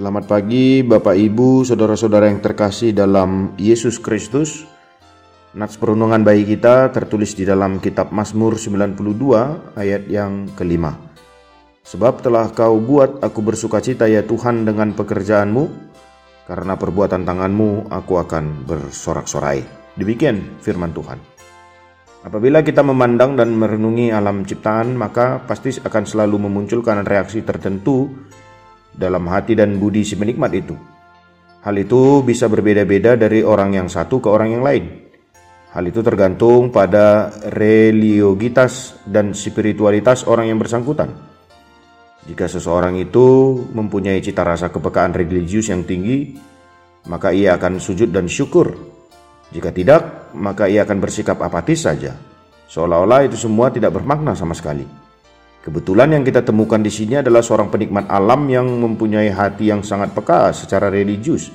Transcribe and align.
Selamat 0.00 0.32
pagi 0.32 0.80
Bapak 0.80 1.12
Ibu, 1.12 1.60
saudara-saudara 1.60 2.32
yang 2.32 2.40
terkasih 2.40 2.96
dalam 2.96 3.52
Yesus 3.60 4.00
Kristus. 4.00 4.64
Nats 5.52 5.76
perundungan 5.76 6.24
bayi 6.24 6.48
kita 6.48 6.88
tertulis 6.88 7.36
di 7.36 7.44
dalam 7.44 7.76
kitab 7.84 8.08
Mazmur 8.08 8.56
92 8.56 8.96
ayat 9.76 10.08
yang 10.08 10.48
kelima. 10.56 10.96
Sebab 11.84 12.24
telah 12.24 12.48
kau 12.48 12.80
buat 12.80 13.20
aku 13.20 13.44
bersuka 13.44 13.84
cita 13.84 14.08
ya 14.08 14.24
Tuhan 14.24 14.64
dengan 14.64 14.96
pekerjaanmu, 14.96 15.68
karena 16.48 16.80
perbuatan 16.80 17.28
tanganmu 17.28 17.92
aku 17.92 18.24
akan 18.24 18.64
bersorak-sorai. 18.64 19.60
Demikian 20.00 20.64
firman 20.64 20.96
Tuhan. 20.96 21.20
Apabila 22.24 22.64
kita 22.64 22.80
memandang 22.80 23.36
dan 23.36 23.52
merenungi 23.52 24.16
alam 24.16 24.48
ciptaan, 24.48 24.96
maka 24.96 25.44
pasti 25.44 25.76
akan 25.76 26.08
selalu 26.08 26.48
memunculkan 26.48 27.04
reaksi 27.04 27.44
tertentu 27.44 28.08
dalam 28.94 29.26
hati 29.30 29.54
dan 29.54 29.78
budi 29.78 30.02
si 30.02 30.14
penikmat 30.18 30.52
itu. 30.54 30.74
Hal 31.60 31.76
itu 31.76 32.24
bisa 32.24 32.48
berbeda-beda 32.48 33.20
dari 33.20 33.44
orang 33.44 33.76
yang 33.76 33.88
satu 33.92 34.16
ke 34.18 34.28
orang 34.32 34.56
yang 34.56 34.64
lain. 34.64 34.84
Hal 35.70 35.86
itu 35.86 36.02
tergantung 36.02 36.72
pada 36.72 37.30
religiogitas 37.52 38.98
dan 39.06 39.36
spiritualitas 39.36 40.26
orang 40.26 40.50
yang 40.50 40.58
bersangkutan. 40.58 41.14
Jika 42.26 42.50
seseorang 42.50 42.98
itu 42.98 43.54
mempunyai 43.70 44.18
cita 44.20 44.42
rasa 44.42 44.68
kepekaan 44.68 45.14
religius 45.14 45.70
yang 45.70 45.86
tinggi, 45.86 46.36
maka 47.06 47.32
ia 47.32 47.56
akan 47.56 47.80
sujud 47.80 48.10
dan 48.12 48.28
syukur. 48.28 48.76
Jika 49.50 49.70
tidak, 49.72 50.32
maka 50.36 50.68
ia 50.68 50.84
akan 50.84 50.98
bersikap 51.00 51.40
apatis 51.42 51.86
saja, 51.86 52.14
seolah-olah 52.70 53.26
itu 53.26 53.36
semua 53.40 53.72
tidak 53.72 53.94
bermakna 53.94 54.36
sama 54.36 54.54
sekali. 54.54 54.99
Kebetulan 55.60 56.16
yang 56.16 56.24
kita 56.24 56.40
temukan 56.40 56.80
di 56.80 56.88
sini 56.88 57.20
adalah 57.20 57.44
seorang 57.44 57.68
penikmat 57.68 58.08
alam 58.08 58.48
yang 58.48 58.64
mempunyai 58.64 59.28
hati 59.28 59.68
yang 59.68 59.84
sangat 59.84 60.16
peka 60.16 60.56
secara 60.56 60.88
religius. 60.88 61.52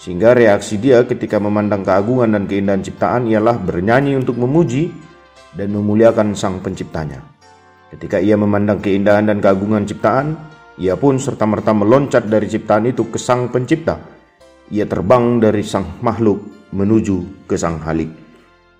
Sehingga 0.00 0.32
reaksi 0.32 0.80
dia 0.80 1.04
ketika 1.04 1.36
memandang 1.36 1.84
keagungan 1.84 2.32
dan 2.32 2.48
keindahan 2.48 2.80
ciptaan 2.80 3.28
ialah 3.28 3.60
bernyanyi 3.60 4.16
untuk 4.16 4.40
memuji 4.40 4.88
dan 5.52 5.76
memuliakan 5.76 6.32
sang 6.32 6.64
penciptanya. 6.64 7.20
Ketika 7.92 8.16
ia 8.16 8.40
memandang 8.40 8.80
keindahan 8.80 9.28
dan 9.28 9.44
keagungan 9.44 9.84
ciptaan, 9.84 10.40
ia 10.80 10.96
pun 10.96 11.20
serta-merta 11.20 11.76
meloncat 11.76 12.24
dari 12.24 12.48
ciptaan 12.48 12.88
itu 12.88 13.12
ke 13.12 13.20
sang 13.20 13.52
pencipta. 13.52 14.00
Ia 14.72 14.88
terbang 14.88 15.36
dari 15.36 15.60
sang 15.60 16.00
makhluk 16.00 16.72
menuju 16.72 17.44
ke 17.44 17.60
sang 17.60 17.76
halik. 17.84 18.08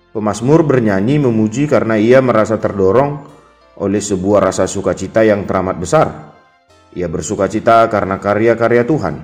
Pemasmur 0.09 0.65
bernyanyi 0.65 1.21
memuji 1.21 1.69
karena 1.69 2.01
ia 2.01 2.17
merasa 2.17 2.57
terdorong 2.57 3.34
oleh 3.79 3.99
sebuah 3.99 4.51
rasa 4.51 4.67
sukacita 4.67 5.25
yang 5.25 5.43
teramat 5.43 5.75
besar. 5.75 6.07
Ia 6.95 7.11
bersukacita 7.11 7.91
karena 7.91 8.15
karya-karya 8.21 8.87
Tuhan. 8.87 9.15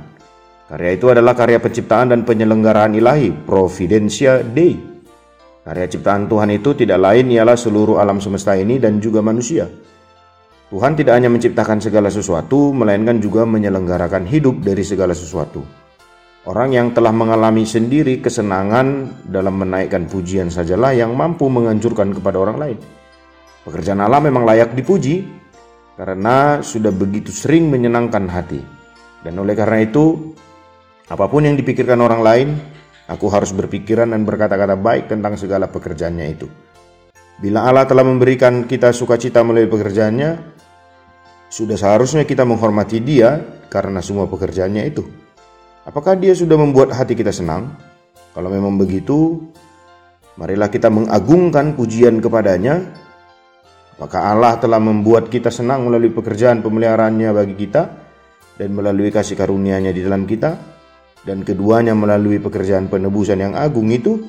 Karya 0.72 0.92
itu 0.96 1.08
adalah 1.12 1.36
karya 1.36 1.60
penciptaan 1.60 2.16
dan 2.16 2.24
penyelenggaraan 2.24 2.96
ilahi, 2.96 3.32
Providentia 3.32 4.44
Dei. 4.44 4.76
Karya 5.62 5.88
ciptaan 5.88 6.26
Tuhan 6.26 6.52
itu 6.52 6.74
tidak 6.74 7.00
lain 7.00 7.32
ialah 7.32 7.56
seluruh 7.56 8.02
alam 8.02 8.18
semesta 8.18 8.58
ini 8.58 8.82
dan 8.82 8.98
juga 9.00 9.22
manusia. 9.22 9.70
Tuhan 10.72 10.96
tidak 10.96 11.20
hanya 11.20 11.28
menciptakan 11.28 11.84
segala 11.84 12.08
sesuatu, 12.08 12.72
melainkan 12.72 13.20
juga 13.20 13.44
menyelenggarakan 13.44 14.24
hidup 14.24 14.64
dari 14.64 14.88
segala 14.88 15.12
sesuatu. 15.12 15.60
Orang 16.48 16.74
yang 16.74 16.96
telah 16.96 17.14
mengalami 17.14 17.68
sendiri 17.68 18.18
kesenangan 18.24 19.20
dalam 19.30 19.62
menaikkan 19.62 20.10
pujian 20.10 20.50
sajalah 20.50 20.96
yang 20.96 21.14
mampu 21.14 21.46
menghancurkan 21.52 22.16
kepada 22.16 22.42
orang 22.42 22.58
lain. 22.58 22.78
Pekerjaan 23.62 24.02
Allah 24.02 24.18
memang 24.18 24.42
layak 24.42 24.74
dipuji 24.74 25.22
karena 25.94 26.66
sudah 26.66 26.90
begitu 26.90 27.30
sering 27.30 27.70
menyenangkan 27.70 28.26
hati. 28.26 28.58
Dan 29.22 29.38
oleh 29.38 29.54
karena 29.54 29.86
itu, 29.86 30.34
apa 31.06 31.30
pun 31.30 31.46
yang 31.46 31.54
dipikirkan 31.54 32.02
orang 32.02 32.22
lain, 32.26 32.48
aku 33.06 33.30
harus 33.30 33.54
berpikiran 33.54 34.10
dan 34.10 34.26
berkata-kata 34.26 34.74
baik 34.74 35.14
tentang 35.14 35.38
segala 35.38 35.70
pekerjaannya 35.70 36.26
itu. 36.34 36.50
Bila 37.38 37.70
Allah 37.70 37.86
telah 37.86 38.02
memberikan 38.02 38.66
kita 38.66 38.90
sukacita 38.90 39.46
melalui 39.46 39.70
pekerjaannya, 39.70 40.30
sudah 41.54 41.78
seharusnya 41.78 42.26
kita 42.26 42.50
menghormati 42.50 42.98
dia 42.98 43.38
karena 43.70 44.02
semua 44.02 44.26
pekerjaannya 44.26 44.84
itu. 44.90 45.06
Apakah 45.86 46.18
dia 46.18 46.34
sudah 46.34 46.58
membuat 46.58 46.98
hati 46.98 47.14
kita 47.14 47.30
senang? 47.30 47.78
Kalau 48.34 48.50
memang 48.50 48.74
begitu, 48.78 49.38
marilah 50.38 50.70
kita 50.70 50.90
mengagungkan 50.90 51.78
pujian 51.78 52.22
kepadanya 52.22 52.90
maka 54.00 54.32
Allah 54.32 54.56
telah 54.62 54.80
membuat 54.80 55.28
kita 55.28 55.50
senang 55.52 55.88
melalui 55.90 56.14
pekerjaan 56.14 56.64
pemeliharaannya 56.64 57.30
bagi 57.36 57.56
kita 57.58 57.82
dan 58.56 58.70
melalui 58.72 59.10
kasih 59.10 59.36
karunia-Nya 59.36 59.92
di 59.92 60.02
dalam 60.06 60.24
kita 60.30 60.52
dan 61.26 61.42
keduanya 61.46 61.94
melalui 61.98 62.42
pekerjaan 62.42 62.88
penebusan 62.88 63.42
yang 63.42 63.54
agung 63.54 63.90
itu 63.90 64.22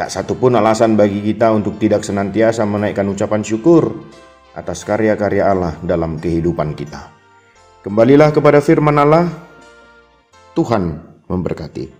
tak 0.00 0.08
satu 0.08 0.32
pun 0.32 0.56
alasan 0.56 0.96
bagi 0.96 1.20
kita 1.20 1.52
untuk 1.52 1.76
tidak 1.76 2.00
senantiasa 2.00 2.64
menaikkan 2.64 3.04
ucapan 3.04 3.44
syukur 3.44 4.00
atas 4.56 4.82
karya-karya 4.88 5.44
Allah 5.44 5.76
dalam 5.84 6.16
kehidupan 6.16 6.72
kita. 6.72 7.12
Kembalilah 7.84 8.32
kepada 8.32 8.64
firman 8.64 8.96
Allah. 8.96 9.28
Tuhan 10.56 10.98
memberkati. 11.28 11.99